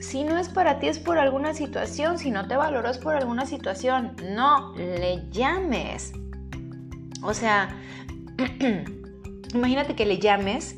Si 0.00 0.24
no 0.24 0.38
es 0.38 0.48
para 0.48 0.78
ti, 0.78 0.88
es 0.88 0.98
por 0.98 1.18
alguna 1.18 1.52
situación. 1.52 2.18
Si 2.18 2.30
no 2.30 2.48
te 2.48 2.56
valoró, 2.56 2.88
es 2.88 2.96
por 2.96 3.14
alguna 3.14 3.44
situación. 3.44 4.16
No 4.30 4.74
le 4.74 5.28
llames. 5.28 6.14
O 7.22 7.34
sea, 7.34 7.76
imagínate 9.54 9.94
que 9.94 10.06
le 10.06 10.18
llames 10.18 10.76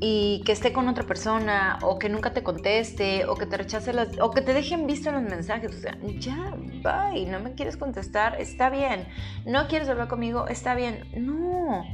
y 0.00 0.42
que 0.44 0.52
esté 0.52 0.72
con 0.72 0.88
otra 0.88 1.04
persona 1.04 1.78
o 1.82 1.98
que 1.98 2.08
nunca 2.08 2.32
te 2.32 2.42
conteste 2.42 3.24
o 3.26 3.34
que 3.34 3.46
te 3.46 3.56
rechace 3.56 3.92
las 3.92 4.08
o 4.20 4.30
que 4.30 4.42
te 4.42 4.52
dejen 4.52 4.86
visto 4.86 5.10
los 5.10 5.22
mensajes, 5.22 5.74
o 5.74 5.78
sea, 5.78 5.96
ya, 6.18 6.54
bye, 6.82 7.26
no 7.26 7.40
me 7.40 7.54
quieres 7.54 7.76
contestar, 7.76 8.40
está 8.40 8.68
bien. 8.70 9.06
No 9.46 9.68
quieres 9.68 9.88
hablar 9.88 10.08
conmigo, 10.08 10.48
está 10.48 10.74
bien. 10.74 11.04
No. 11.16 11.84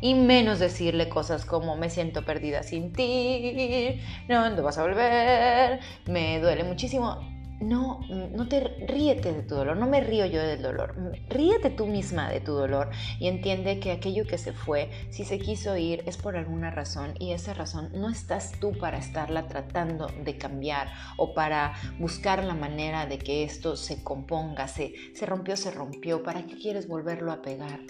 Y 0.00 0.14
menos 0.14 0.58
decirle 0.58 1.08
cosas 1.08 1.44
como 1.44 1.76
me 1.76 1.90
siento 1.90 2.24
perdida 2.24 2.62
sin 2.62 2.92
ti, 2.92 4.00
no, 4.28 4.48
no 4.50 4.62
vas 4.62 4.78
a 4.78 4.82
volver, 4.82 5.80
me 6.06 6.38
duele 6.40 6.64
muchísimo. 6.64 7.37
No, 7.60 8.00
no 8.08 8.48
te 8.48 8.60
ríete 8.86 9.32
de 9.32 9.42
tu 9.42 9.56
dolor, 9.56 9.76
no 9.76 9.86
me 9.86 10.00
río 10.00 10.26
yo 10.26 10.40
del 10.40 10.62
dolor, 10.62 10.94
ríete 11.28 11.70
tú 11.70 11.86
misma 11.86 12.30
de 12.30 12.40
tu 12.40 12.52
dolor 12.52 12.90
y 13.18 13.26
entiende 13.26 13.80
que 13.80 13.90
aquello 13.90 14.26
que 14.26 14.38
se 14.38 14.52
fue, 14.52 14.90
si 15.10 15.24
se 15.24 15.38
quiso 15.38 15.76
ir, 15.76 16.02
es 16.06 16.16
por 16.16 16.36
alguna 16.36 16.70
razón 16.70 17.14
y 17.18 17.32
esa 17.32 17.54
razón 17.54 17.90
no 17.94 18.08
estás 18.10 18.52
tú 18.60 18.72
para 18.78 18.98
estarla 18.98 19.48
tratando 19.48 20.06
de 20.24 20.38
cambiar 20.38 20.88
o 21.16 21.34
para 21.34 21.74
buscar 21.98 22.44
la 22.44 22.54
manera 22.54 23.06
de 23.06 23.18
que 23.18 23.42
esto 23.42 23.76
se 23.76 24.02
componga, 24.04 24.68
se, 24.68 24.94
se 25.14 25.26
rompió, 25.26 25.56
se 25.56 25.70
rompió, 25.70 26.22
¿para 26.22 26.46
qué 26.46 26.56
quieres 26.56 26.86
volverlo 26.86 27.32
a 27.32 27.42
pegar? 27.42 27.80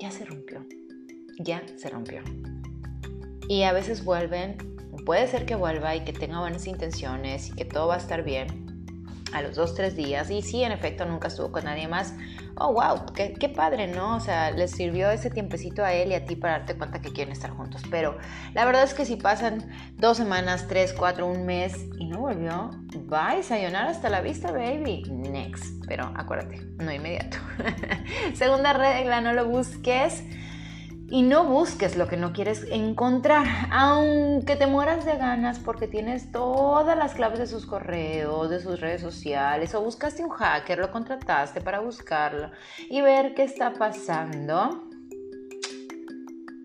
Ya 0.00 0.10
se 0.10 0.24
rompió, 0.26 0.66
ya 1.38 1.62
se 1.76 1.88
rompió. 1.88 2.22
Y 3.48 3.62
a 3.62 3.72
veces 3.72 4.04
vuelven, 4.04 4.56
puede 5.04 5.26
ser 5.26 5.46
que 5.46 5.54
vuelva 5.54 5.94
y 5.94 6.00
que 6.04 6.12
tenga 6.12 6.40
buenas 6.40 6.66
intenciones 6.66 7.48
y 7.48 7.52
que 7.52 7.64
todo 7.64 7.88
va 7.88 7.94
a 7.94 7.98
estar 7.98 8.24
bien, 8.24 8.63
a 9.34 9.42
los 9.42 9.56
dos, 9.56 9.74
tres 9.74 9.96
días. 9.96 10.30
Y 10.30 10.40
sí, 10.40 10.62
en 10.62 10.72
efecto, 10.72 11.04
nunca 11.04 11.28
estuvo 11.28 11.52
con 11.52 11.64
nadie 11.64 11.88
más. 11.88 12.14
Oh, 12.56 12.72
wow, 12.72 13.04
qué, 13.14 13.48
padre, 13.48 13.88
¿no? 13.88 14.16
O 14.16 14.20
sea, 14.20 14.52
les 14.52 14.70
sirvió 14.70 15.10
ese 15.10 15.28
tiempecito 15.28 15.84
a 15.84 15.92
él 15.92 16.12
y 16.12 16.14
a 16.14 16.24
ti 16.24 16.36
para 16.36 16.58
darte 16.58 16.76
cuenta 16.76 17.00
que 17.00 17.12
quieren 17.12 17.32
estar 17.32 17.50
juntos. 17.50 17.82
Pero 17.90 18.16
la 18.54 18.64
verdad 18.64 18.84
es 18.84 18.94
que 18.94 19.04
si 19.04 19.16
pasan 19.16 19.70
dos 19.96 20.16
semanas, 20.16 20.66
tres, 20.68 20.92
cuatro, 20.92 21.26
un 21.26 21.44
mes 21.44 21.76
y 21.98 22.06
no 22.06 22.20
volvió, 22.20 22.70
bye, 23.06 23.42
sayonara 23.42 23.90
hasta 23.90 24.08
la 24.08 24.20
vista, 24.20 24.52
baby. 24.52 25.02
Next. 25.10 25.84
Pero 25.88 26.12
acuérdate, 26.14 26.60
no 26.78 26.92
inmediato. 26.92 27.38
Segunda 28.34 28.72
regla, 28.72 29.20
no 29.20 29.32
lo 29.32 29.46
busques 29.46 30.22
y 31.14 31.22
no 31.22 31.44
busques 31.44 31.96
lo 31.96 32.08
que 32.08 32.16
no 32.16 32.32
quieres 32.32 32.66
encontrar, 32.72 33.46
aunque 33.70 34.56
te 34.56 34.66
mueras 34.66 35.04
de 35.04 35.16
ganas 35.16 35.60
porque 35.60 35.86
tienes 35.86 36.32
todas 36.32 36.98
las 36.98 37.14
claves 37.14 37.38
de 37.38 37.46
sus 37.46 37.66
correos, 37.66 38.50
de 38.50 38.58
sus 38.58 38.80
redes 38.80 39.00
sociales, 39.00 39.76
o 39.76 39.80
buscaste 39.80 40.24
un 40.24 40.30
hacker, 40.30 40.76
lo 40.80 40.90
contrataste 40.90 41.60
para 41.60 41.78
buscarlo 41.78 42.50
y 42.90 43.00
ver 43.00 43.34
qué 43.36 43.44
está 43.44 43.74
pasando. 43.74 44.88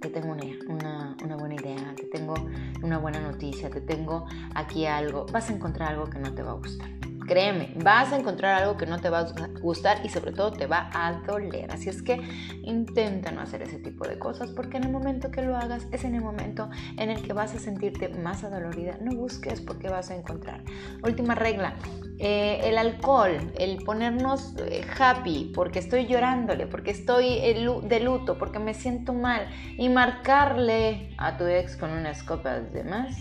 Te 0.02 0.10
tengo 0.10 0.36
una, 0.68 1.16
una 1.24 1.36
buena 1.36 1.54
idea, 1.54 1.94
te 1.96 2.06
tengo 2.06 2.34
una 2.82 2.98
buena 2.98 3.20
noticia, 3.20 3.70
te 3.70 3.82
tengo 3.82 4.26
aquí 4.56 4.88
algo, 4.88 5.28
vas 5.32 5.52
a 5.52 5.54
encontrar 5.54 5.90
algo 5.90 6.10
que 6.10 6.18
no 6.18 6.34
te 6.34 6.42
va 6.42 6.54
a 6.54 6.56
gustar. 6.56 6.99
Créeme, 7.30 7.74
vas 7.76 8.12
a 8.12 8.18
encontrar 8.18 8.64
algo 8.64 8.76
que 8.76 8.88
no 8.88 9.00
te 9.00 9.12
va 9.12 9.20
a 9.20 9.28
gustar 9.62 10.04
y 10.04 10.10
sobre 10.10 10.32
todo 10.32 10.52
te 10.52 10.66
va 10.66 10.90
a 10.92 11.14
doler. 11.28 11.72
Así 11.72 11.88
es 11.88 12.02
que 12.02 12.20
intenta 12.64 13.30
no 13.30 13.42
hacer 13.42 13.62
ese 13.62 13.78
tipo 13.78 14.08
de 14.08 14.18
cosas 14.18 14.50
porque 14.50 14.78
en 14.78 14.86
el 14.86 14.92
momento 14.92 15.30
que 15.30 15.44
lo 15.44 15.56
hagas 15.56 15.86
es 15.92 16.06
en 16.06 16.16
el 16.16 16.22
momento 16.22 16.72
en 16.98 17.12
el 17.12 17.22
que 17.22 17.34
vas 17.34 17.54
a 17.54 17.60
sentirte 17.60 18.10
más 18.10 18.44
adolorida. 18.44 18.98
No 19.00 19.16
busques 19.16 19.62
porque 19.62 19.90
vas 19.90 20.10
a 20.10 20.16
encontrar. 20.16 20.64
Última 21.04 21.36
regla, 21.36 21.76
eh, 22.18 22.62
el 22.64 22.80
alcohol, 22.80 23.54
el 23.60 23.78
ponernos 23.84 24.56
eh, 24.66 24.84
happy 24.98 25.52
porque 25.54 25.78
estoy 25.78 26.08
llorándole, 26.08 26.66
porque 26.66 26.90
estoy 26.90 27.40
de 27.40 28.00
luto, 28.00 28.40
porque 28.40 28.58
me 28.58 28.74
siento 28.74 29.14
mal 29.14 29.48
y 29.78 29.88
marcarle 29.90 31.14
a 31.20 31.38
tu 31.38 31.46
ex 31.46 31.78
con 31.78 31.92
unas 31.92 32.24
copas 32.24 32.74
de 32.74 32.84
más. 32.84 33.16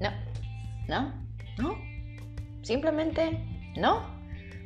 No, 0.00 0.10
no, 0.86 1.12
no. 1.58 1.91
Simplemente 2.62 3.38
no. 3.76 4.02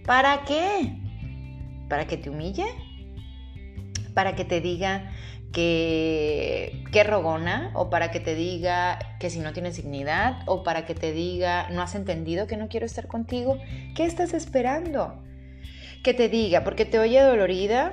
¿Para 0.04 0.44
qué? 0.44 0.96
¿Para 1.88 2.06
que 2.06 2.16
te 2.16 2.30
humille? 2.30 2.66
¿Para 4.14 4.34
que 4.34 4.44
te 4.44 4.60
diga 4.60 5.12
que, 5.52 6.84
qué 6.92 7.04
rogona? 7.04 7.72
¿O 7.74 7.90
para 7.90 8.10
que 8.10 8.20
te 8.20 8.34
diga 8.34 8.98
que 9.18 9.30
si 9.30 9.40
no 9.40 9.52
tienes 9.52 9.76
dignidad? 9.76 10.42
¿O 10.46 10.62
para 10.62 10.84
que 10.86 10.94
te 10.94 11.12
diga 11.12 11.68
no 11.70 11.82
has 11.82 11.94
entendido 11.94 12.46
que 12.46 12.56
no 12.56 12.68
quiero 12.68 12.86
estar 12.86 13.06
contigo? 13.06 13.58
¿Qué 13.94 14.04
estás 14.04 14.34
esperando? 14.34 15.22
Que 16.04 16.14
te 16.14 16.28
diga, 16.28 16.62
porque 16.62 16.84
te 16.84 16.98
oye 16.98 17.20
dolorida, 17.20 17.92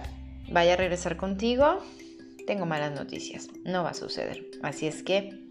vaya 0.52 0.74
a 0.74 0.78
regresar 0.78 1.18
contigo. 1.18 1.80
Tengo 2.46 2.66
malas 2.66 2.92
noticias, 2.92 3.48
no 3.64 3.84
va 3.84 3.92
a 3.92 3.94
suceder. 3.96 4.46
Así 4.62 4.86
es 4.86 5.02
que 5.02 5.48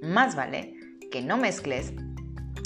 más 0.00 0.36
vale 0.36 0.74
que 1.10 1.22
no 1.22 1.36
mezcles 1.36 1.92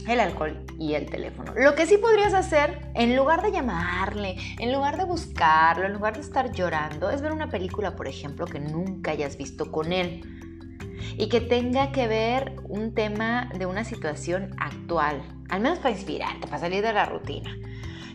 el 0.09 0.21
alcohol 0.21 0.65
y 0.79 0.95
el 0.95 1.07
teléfono. 1.07 1.53
Lo 1.57 1.75
que 1.75 1.87
sí 1.87 1.99
podrías 1.99 2.35
hacer, 2.35 2.91
en 2.95 3.17
lugar 3.17 3.43
de 3.43 3.53
llamarle, 3.53 4.37
en 4.59 4.73
lugar 4.73 4.97
de 4.97 5.05
buscarlo, 5.05 5.87
en 5.87 5.93
lugar 5.93 6.15
de 6.15 6.21
estar 6.21 6.53
llorando, 6.53 7.11
es 7.11 7.23
ver 7.23 7.33
una 7.33 7.49
película, 7.49 7.97
por 7.97 8.09
ejemplo, 8.09 8.47
que 8.47 8.61
nunca 8.61 9.13
hayas 9.13 9.37
visto 9.37 9.71
con 9.71 9.93
él 9.93 10.23
y 11.19 11.29
que 11.29 11.41
tenga 11.41 11.93
que 11.93 12.09
ver 12.09 12.57
un 12.69 12.95
tema 12.95 13.51
de 13.59 13.67
una 13.67 13.85
situación 13.85 14.55
actual, 14.59 15.23
al 15.49 15.61
menos 15.61 15.79
para 15.79 15.91
inspirarte, 15.91 16.47
para 16.47 16.59
salir 16.59 16.83
de 16.83 16.93
la 16.93 17.07
rutina 17.07 17.57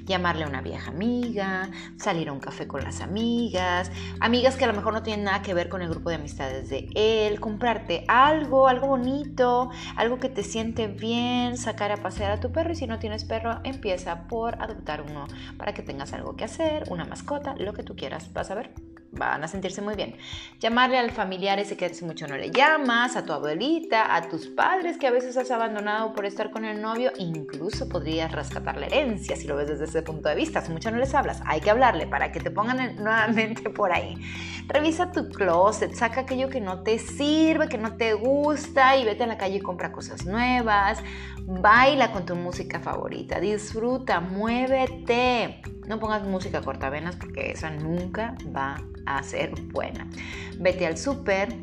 llamarle 0.08 0.46
a 0.46 0.48
una 0.48 0.62
vieja 0.62 0.90
amiga, 0.90 1.70
salir 1.98 2.30
a 2.30 2.34
un 2.34 2.40
café 2.40 2.66
con 2.68 2.84
las 2.84 3.02
amigas, 3.02 3.92
amigas 4.20 4.56
que 4.56 4.64
a 4.64 4.68
lo 4.68 4.74
mejor 4.74 4.94
no 4.94 5.04
tienen 5.04 5.26
nada 5.26 5.42
que 5.42 5.54
ver 5.54 5.70
con 5.70 5.82
el 5.82 5.90
grupo 5.90 6.10
de 6.10 6.16
amistades 6.16 6.70
de 6.70 6.90
él, 6.96 7.40
comprarte 7.40 8.06
algo, 8.08 8.68
algo 8.68 8.88
bonito, 8.88 9.70
algo 9.96 10.18
que 10.18 10.30
te 10.30 10.44
siente 10.44 10.88
bien, 10.88 11.58
sacar 11.58 11.92
a 11.92 11.98
pasear 11.98 12.32
a 12.32 12.40
tu 12.40 12.52
perro 12.52 12.72
y 12.72 12.76
si 12.76 12.88
no 12.88 13.00
tienes 13.00 13.26
perro, 13.26 13.60
empieza 13.64 14.28
por 14.28 14.62
adoptar 14.62 15.02
uno 15.02 15.28
para 15.58 15.74
que 15.74 15.84
tengas 15.84 16.14
algo 16.14 16.36
que 16.36 16.46
hacer, 16.46 16.86
una 16.90 17.06
mascota, 17.06 17.56
lo 17.58 17.74
que 17.74 17.84
tú 17.84 17.96
quieras, 17.96 18.32
vas 18.34 18.50
a 18.50 18.56
ver 18.56 18.87
van 19.12 19.44
a 19.44 19.48
sentirse 19.48 19.82
muy 19.82 19.96
bien. 19.96 20.16
Llamarle 20.60 20.98
al 20.98 21.12
familiar 21.12 21.60
ese 21.60 21.78
que 21.78 21.86
hace 21.86 22.06
mucho 22.06 22.28
no 22.28 22.38
le 22.38 22.52
llamas, 22.52 23.16
a 23.16 23.26
tu 23.26 23.34
abuelita, 23.34 24.16
a 24.16 24.28
tus 24.30 24.48
padres 24.48 24.98
que 24.98 25.08
a 25.08 25.12
veces 25.12 25.38
has 25.38 25.52
abandonado 25.52 26.14
por 26.14 26.26
estar 26.26 26.52
con 26.52 26.66
el 26.66 26.82
novio, 26.82 27.12
incluso 27.18 27.88
podrías 27.90 28.32
rescatar 28.32 28.78
la 28.78 28.88
herencia 28.88 29.36
si 29.36 29.48
lo 29.48 29.56
ves 29.56 29.68
desde 29.68 29.86
ese 29.86 30.02
punto 30.02 30.30
de 30.30 30.36
vista. 30.36 30.60
Hace 30.60 30.72
mucho 30.72 30.92
no 30.92 30.98
les 30.98 31.14
hablas, 31.14 31.42
hay 31.46 31.62
que 31.62 31.70
hablarle 31.70 32.08
para 32.08 32.32
que 32.32 32.40
te 32.40 32.52
pongan 32.52 32.96
nuevamente 32.96 33.70
por 33.70 33.92
ahí. 33.92 34.16
Revisa 34.68 35.12
tu 35.12 35.30
closet, 35.30 35.94
saca 35.94 36.22
aquello 36.22 36.50
que 36.50 36.62
no 36.62 36.84
te 36.84 37.00
sirve, 37.00 37.70
que 37.70 37.78
no 37.78 37.96
te 37.96 38.14
gusta 38.14 38.98
y 38.98 39.06
vete 39.06 39.24
a 39.24 39.28
la 39.28 39.38
calle 39.38 39.58
y 39.58 39.62
compra 39.62 39.92
cosas 39.92 40.26
nuevas. 40.26 41.00
Baila 41.46 42.12
con 42.12 42.26
tu 42.26 42.36
música 42.36 42.80
favorita, 42.80 43.40
disfruta, 43.40 44.20
muévete. 44.20 45.76
No 45.88 46.00
pongas 46.00 46.24
música 46.24 46.62
cortavenas 46.62 47.15
porque 47.15 47.51
esa 47.51 47.70
nunca 47.70 48.36
va 48.56 48.82
a 49.06 49.24
ser 49.24 49.51
buena. 49.72 50.08
Vete 50.60 50.86
al 50.86 50.98
súper 50.98 51.56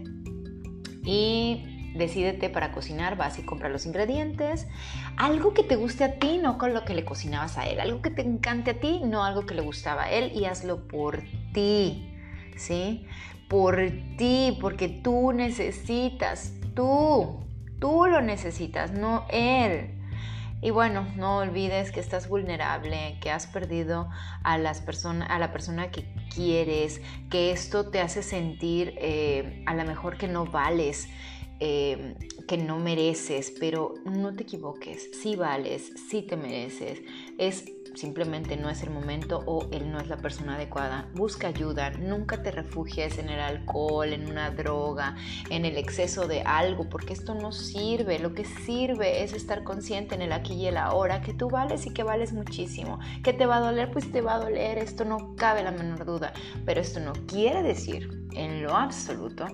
y 1.05 1.93
decídete 1.95 2.51
para 2.51 2.73
cocinar, 2.73 3.17
vas 3.17 3.39
y 3.39 3.43
compra 3.43 3.69
los 3.69 3.87
ingredientes. 3.87 4.67
Algo 5.17 5.55
que 5.55 5.63
te 5.63 5.77
guste 5.77 6.05
a 6.05 6.19
ti, 6.19 6.39
no 6.39 6.59
con 6.59 6.75
lo 6.75 6.85
que 6.85 6.95
le 6.95 7.05
cocinabas 7.05 7.57
a 7.59 7.67
él. 7.67 7.81
Algo 7.81 8.03
que 8.03 8.11
te 8.11 8.23
encante 8.23 8.73
a 8.73 8.81
ti, 8.81 9.01
no 9.05 9.25
algo 9.25 9.47
que 9.47 9.55
le 9.55 9.63
gustaba 9.63 10.05
a 10.05 10.11
él 10.11 10.33
y 10.35 10.47
hazlo 10.47 10.89
por 10.89 11.23
ti. 11.53 12.11
¿Sí? 12.57 13.07
Por 13.49 13.77
ti, 14.17 14.57
porque 14.61 14.89
tú 14.89 15.33
necesitas, 15.33 16.55
tú, 16.75 17.45
tú 17.79 18.07
lo 18.07 18.21
necesitas, 18.21 18.93
no 18.93 19.27
él. 19.31 20.01
Y 20.65 20.71
bueno, 20.71 21.07
no 21.15 21.37
olvides 21.37 21.93
que 21.93 22.01
estás 22.01 22.27
vulnerable, 22.27 23.19
que 23.21 23.31
has 23.31 23.47
perdido 23.47 24.09
a, 24.43 24.57
las 24.57 24.83
a 25.29 25.39
la 25.39 25.53
persona 25.53 25.91
que 25.91 26.07
quieres, 26.35 27.03
que 27.29 27.51
esto 27.51 27.91
te 27.91 28.01
hace 28.01 28.23
sentir 28.23 28.95
eh, 28.97 29.63
a 29.67 29.75
lo 29.75 29.85
mejor 29.85 30.17
que 30.17 30.27
no 30.27 30.47
vales, 30.47 31.07
eh, 31.61 32.15
que 32.49 32.57
no 32.57 32.79
mereces, 32.79 33.53
pero 33.61 33.93
no 34.07 34.35
te 34.35 34.45
equivoques, 34.45 35.11
sí 35.21 35.37
vales, 35.37 35.93
sí 36.09 36.23
te 36.23 36.39
mereces. 36.39 37.03
Es 37.37 37.67
simplemente 37.95 38.57
no 38.57 38.71
es 38.71 38.83
el 38.83 38.91
momento 38.91 39.43
o 39.47 39.69
él 39.73 39.91
no 39.91 39.99
es 39.99 40.09
la 40.09 40.17
persona 40.17 40.57
adecuada. 40.57 41.09
Busca 41.15 41.49
ayuda, 41.49 41.91
nunca 41.91 42.43
te 42.43 42.51
refugies 42.51 43.19
en 43.19 43.29
el 43.29 43.41
alcohol, 43.41 44.13
en 44.13 44.29
una 44.31 44.51
droga, 44.51 45.17
en 45.51 45.65
el 45.65 45.77
exceso 45.77 46.27
de 46.27 46.43
algo, 46.43 46.89
porque 46.89 47.13
esto 47.13 47.35
no 47.35 47.53
sirve. 47.53 48.19
Lo 48.19 48.35
que 48.35 48.45
sirve 48.45 49.23
es 49.23 49.33
estar 49.33 49.65
consciente 49.65 50.15
en 50.15 50.23
el 50.23 50.33
aquí 50.33 50.55
y 50.55 50.67
el 50.67 50.77
ahora, 50.77 51.21
que 51.21 51.35
tú 51.35 51.49
vales 51.49 51.87
y 51.87 51.93
que 51.93 52.03
vales 52.03 52.33
muchísimo. 52.33 52.99
Que 53.23 53.33
te 53.33 53.47
va 53.47 53.57
a 53.57 53.61
doler, 53.61 53.91
pues 53.91 54.11
te 54.11 54.21
va 54.21 54.35
a 54.35 54.39
doler, 54.39 54.79
esto 54.79 55.05
no 55.05 55.35
cabe 55.37 55.63
la 55.63 55.71
menor 55.71 56.05
duda, 56.05 56.33
pero 56.65 56.81
esto 56.81 57.01
no 57.01 57.13
quiere 57.27 57.63
decir 57.63 58.27
en 58.33 58.63
lo 58.63 58.75
absoluto 58.75 59.47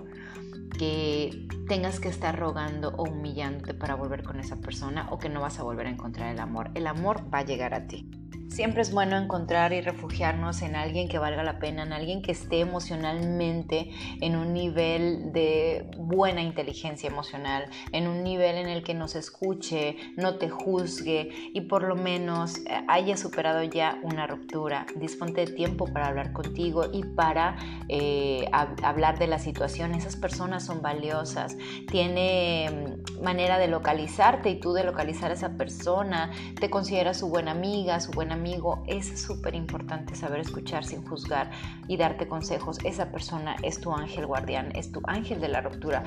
que 0.77 1.47
tengas 1.67 1.99
que 1.99 2.09
estar 2.09 2.37
rogando 2.37 2.89
o 2.97 3.03
humillándote 3.03 3.73
para 3.73 3.95
volver 3.95 4.23
con 4.23 4.39
esa 4.39 4.59
persona 4.59 5.07
o 5.11 5.19
que 5.19 5.29
no 5.29 5.41
vas 5.41 5.59
a 5.59 5.63
volver 5.63 5.87
a 5.87 5.91
encontrar 5.91 6.31
el 6.31 6.39
amor. 6.39 6.71
El 6.73 6.87
amor 6.87 7.23
va 7.33 7.39
a 7.39 7.45
llegar 7.45 7.73
a 7.73 7.87
ti. 7.87 8.09
Siempre 8.51 8.81
es 8.81 8.91
bueno 8.91 9.15
encontrar 9.15 9.71
y 9.71 9.79
refugiarnos 9.79 10.61
en 10.61 10.75
alguien 10.75 11.07
que 11.07 11.17
valga 11.17 11.41
la 11.41 11.57
pena, 11.57 11.83
en 11.83 11.93
alguien 11.93 12.21
que 12.21 12.33
esté 12.33 12.59
emocionalmente 12.59 13.91
en 14.19 14.35
un 14.35 14.51
nivel 14.51 15.31
de 15.31 15.89
buena 15.97 16.41
inteligencia 16.41 17.09
emocional, 17.09 17.69
en 17.93 18.07
un 18.07 18.25
nivel 18.25 18.57
en 18.57 18.67
el 18.67 18.83
que 18.83 18.93
nos 18.93 19.15
escuche, 19.15 19.95
no 20.17 20.35
te 20.35 20.49
juzgue 20.49 21.29
y 21.53 21.61
por 21.61 21.83
lo 21.83 21.95
menos 21.95 22.57
eh, 22.57 22.83
haya 22.89 23.15
superado 23.15 23.63
ya 23.63 23.97
una 24.03 24.27
ruptura. 24.27 24.85
Disponte 24.97 25.45
de 25.45 25.53
tiempo 25.53 25.85
para 25.85 26.07
hablar 26.07 26.33
contigo 26.33 26.87
y 26.91 27.05
para 27.05 27.55
eh, 27.87 28.49
hablar 28.51 29.17
de 29.17 29.27
la 29.27 29.39
situación. 29.39 29.95
Esas 29.95 30.17
personas 30.17 30.65
son 30.65 30.81
valiosas, 30.81 31.55
tiene 31.89 32.97
mm, 33.15 33.23
manera 33.23 33.57
de 33.57 33.69
localizarte 33.69 34.49
y 34.49 34.59
tú 34.59 34.73
de 34.73 34.83
localizar 34.83 35.31
a 35.31 35.35
esa 35.35 35.55
persona, 35.55 36.31
te 36.59 36.69
considera 36.69 37.13
su 37.13 37.29
buena 37.29 37.51
amiga, 37.51 38.01
su 38.01 38.11
buena 38.11 38.40
amigo, 38.41 38.83
es 38.87 39.21
súper 39.21 39.53
importante 39.53 40.15
saber 40.15 40.39
escuchar 40.39 40.83
sin 40.83 41.05
juzgar 41.05 41.51
y 41.87 41.95
darte 41.95 42.27
consejos. 42.27 42.79
Esa 42.83 43.11
persona 43.11 43.55
es 43.61 43.79
tu 43.79 43.93
ángel 43.93 44.25
guardián, 44.25 44.71
es 44.75 44.91
tu 44.91 44.99
ángel 45.05 45.39
de 45.39 45.47
la 45.47 45.61
ruptura. 45.61 46.03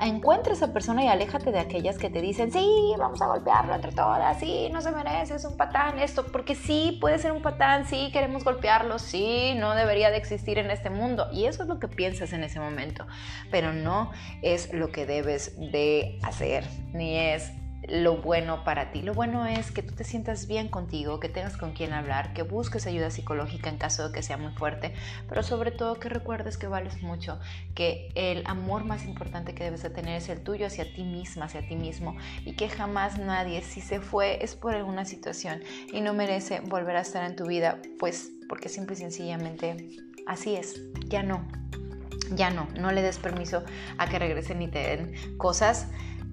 Encuentra 0.00 0.54
esa 0.54 0.72
persona 0.72 1.04
y 1.04 1.08
aléjate 1.08 1.52
de 1.52 1.58
aquellas 1.58 1.98
que 1.98 2.08
te 2.08 2.22
dicen, 2.22 2.50
sí, 2.50 2.94
vamos 2.98 3.20
a 3.20 3.26
golpearlo 3.26 3.74
entre 3.74 3.92
todas, 3.92 4.40
sí, 4.40 4.70
no 4.72 4.80
se 4.80 4.92
merece, 4.92 5.34
es 5.34 5.44
un 5.44 5.58
patán 5.58 5.98
esto, 5.98 6.24
porque 6.26 6.54
sí, 6.54 6.96
puede 7.02 7.18
ser 7.18 7.32
un 7.32 7.42
patán, 7.42 7.86
sí, 7.86 8.08
queremos 8.14 8.42
golpearlo, 8.42 8.98
sí, 8.98 9.54
no 9.58 9.74
debería 9.74 10.10
de 10.10 10.16
existir 10.16 10.56
en 10.56 10.70
este 10.70 10.88
mundo. 10.88 11.28
Y 11.32 11.44
eso 11.44 11.64
es 11.64 11.68
lo 11.68 11.78
que 11.78 11.88
piensas 11.88 12.32
en 12.32 12.44
ese 12.44 12.60
momento, 12.60 13.06
pero 13.50 13.74
no 13.74 14.10
es 14.40 14.72
lo 14.72 14.90
que 14.90 15.04
debes 15.04 15.54
de 15.58 16.18
hacer, 16.22 16.64
ni 16.94 17.18
es 17.18 17.52
lo 17.88 18.16
bueno 18.16 18.64
para 18.64 18.90
ti. 18.90 19.02
Lo 19.02 19.14
bueno 19.14 19.46
es 19.46 19.70
que 19.70 19.82
tú 19.82 19.94
te 19.94 20.04
sientas 20.04 20.46
bien 20.46 20.68
contigo, 20.68 21.20
que 21.20 21.28
tengas 21.28 21.56
con 21.56 21.72
quien 21.72 21.92
hablar, 21.92 22.32
que 22.32 22.42
busques 22.42 22.86
ayuda 22.86 23.10
psicológica 23.10 23.70
en 23.70 23.78
caso 23.78 24.08
de 24.08 24.14
que 24.14 24.22
sea 24.22 24.36
muy 24.36 24.52
fuerte, 24.52 24.92
pero 25.28 25.42
sobre 25.42 25.70
todo 25.70 25.98
que 26.00 26.08
recuerdes 26.08 26.58
que 26.58 26.66
vales 26.66 27.02
mucho, 27.02 27.38
que 27.74 28.08
el 28.14 28.42
amor 28.46 28.84
más 28.84 29.04
importante 29.04 29.54
que 29.54 29.64
debes 29.64 29.82
de 29.82 29.90
tener 29.90 30.16
es 30.16 30.28
el 30.28 30.42
tuyo 30.42 30.66
hacia 30.66 30.92
ti 30.92 31.04
misma, 31.04 31.44
hacia 31.44 31.66
ti 31.66 31.76
mismo 31.76 32.16
y 32.44 32.54
que 32.54 32.68
jamás 32.68 33.18
nadie, 33.18 33.62
si 33.62 33.80
se 33.80 34.00
fue, 34.00 34.44
es 34.44 34.56
por 34.56 34.74
alguna 34.74 35.04
situación 35.04 35.62
y 35.92 36.00
no 36.00 36.12
merece 36.12 36.60
volver 36.60 36.96
a 36.96 37.00
estar 37.00 37.24
en 37.24 37.36
tu 37.36 37.46
vida, 37.46 37.80
pues 37.98 38.30
porque 38.48 38.68
simple 38.68 38.94
y 38.94 38.98
sencillamente 38.98 39.88
así 40.26 40.56
es, 40.56 40.80
ya 41.08 41.22
no. 41.22 41.46
Ya 42.32 42.50
no, 42.50 42.66
no 42.76 42.90
le 42.90 43.02
des 43.02 43.18
permiso 43.18 43.62
a 43.98 44.08
que 44.08 44.18
regresen 44.18 44.60
y 44.60 44.66
te 44.66 44.80
den 44.80 45.36
cosas 45.38 45.86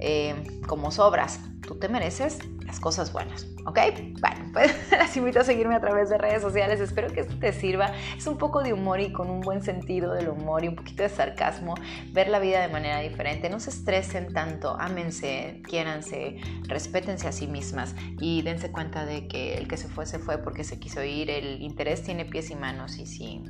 eh, 0.04 0.36
como 0.68 0.92
sobras. 0.92 1.40
Tú 1.66 1.76
te 1.76 1.88
mereces 1.88 2.40
las 2.66 2.82
cosas 2.82 3.14
buenas, 3.14 3.48
¿ok? 3.66 3.80
Bueno, 4.20 4.50
pues 4.52 4.76
las 4.92 5.16
invito 5.16 5.40
a 5.40 5.44
seguirme 5.46 5.76
a 5.76 5.80
través 5.80 6.10
de 6.10 6.18
redes 6.18 6.42
sociales. 6.42 6.82
Espero 6.82 7.08
que 7.14 7.22
esto 7.22 7.38
te 7.40 7.54
sirva. 7.54 7.94
Es 8.18 8.28
un 8.28 8.38
poco 8.38 8.62
de 8.62 8.74
humor 8.74 9.00
y 9.00 9.14
con 9.14 9.30
un 9.30 9.40
buen 9.40 9.64
sentido 9.64 10.14
del 10.14 10.28
humor 10.28 10.66
y 10.66 10.68
un 10.68 10.76
poquito 10.76 11.04
de 11.04 11.10
sarcasmo. 11.10 11.76
Ver 12.12 12.28
la 12.28 12.40
vida 12.40 12.62
de 12.62 12.68
manera 12.68 13.00
diferente. 13.00 13.50
No 13.50 13.62
se 13.62 13.70
estresen 13.70 14.34
tanto. 14.34 14.76
Ámense, 14.78 15.62
quiéranse, 15.64 16.38
respétense 16.68 17.30
a 17.30 17.32
sí 17.32 17.48
mismas 17.48 17.96
y 18.20 18.42
dense 18.42 18.72
cuenta 18.72 19.06
de 19.06 19.30
que 19.30 19.56
el 19.56 19.70
que 19.70 19.78
se 19.78 19.88
fue, 19.88 20.06
se 20.06 20.20
fue 20.20 20.38
porque 20.38 20.66
se 20.66 20.80
quiso 20.80 21.02
ir. 21.02 21.30
El 21.30 21.62
interés 21.62 22.04
tiene 22.04 22.26
pies 22.26 22.52
y 22.52 22.56
manos 22.56 22.98
y 22.98 23.06
si 23.06 23.42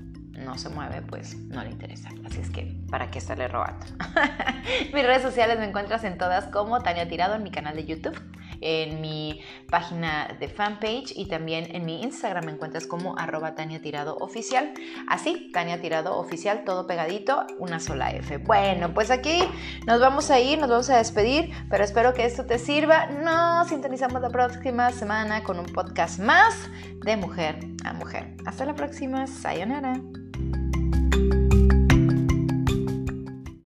no 0.44 0.58
se 0.58 0.70
mueve, 0.70 1.02
pues 1.02 1.38
no 1.38 1.64
le 1.64 1.72
interesa. 1.72 2.10
Así 2.26 2.40
es 2.40 2.50
que, 2.50 2.76
¿para 2.90 3.10
qué 3.12 3.20
estarle 3.20 3.48
robando? 3.48 3.86
Mis 4.94 5.06
redes 5.06 5.22
sociales 5.22 5.60
me 5.60 5.66
encuentras 5.66 6.04
en 6.04 6.18
todas 6.18 6.46
como 6.48 6.82
Tania 6.82 7.08
Tirado 7.08 7.36
en 7.36 7.44
mi 7.44 7.52
canal 7.52 7.76
de 7.76 7.86
YouTube, 7.86 8.20
en 8.62 9.02
mi 9.02 9.42
página 9.70 10.36
de 10.40 10.48
fanpage 10.48 11.12
y 11.16 11.28
también 11.28 11.76
en 11.76 11.86
mi 11.86 12.02
Instagram 12.02 12.46
me 12.46 12.52
encuentras 12.54 12.88
como 12.88 13.18
arroba 13.18 13.56
Tania 13.56 13.82
Tirado 13.82 14.16
Oficial. 14.18 14.74
Así, 15.08 15.52
Tania 15.52 15.82
Tirado 15.82 16.18
Oficial, 16.18 16.64
todo 16.64 16.88
pegadito, 16.88 17.46
una 17.60 17.80
sola 17.80 18.12
F. 18.12 18.38
Bueno, 18.38 18.94
pues 18.94 19.12
aquí 19.12 19.44
nos 19.86 20.00
vamos 20.00 20.32
a 20.32 20.40
ir, 20.40 20.60
nos 20.60 20.70
vamos 20.70 20.90
a 20.90 20.98
despedir, 20.98 21.52
pero 21.70 21.84
espero 21.84 22.14
que 22.14 22.26
esto 22.26 22.46
te 22.46 22.58
sirva. 22.58 23.08
Nos 23.08 23.68
sintonizamos 23.68 24.22
la 24.22 24.30
próxima 24.30 24.92
semana 24.92 25.44
con 25.44 25.60
un 25.60 25.66
podcast 25.66 26.20
más 26.20 26.70
de 27.04 27.18
mujer 27.18 27.60
a 27.84 27.94
mujer. 27.94 28.36
Hasta 28.46 28.66
la 28.66 28.76
próxima, 28.76 29.28
sayonara. 29.28 30.00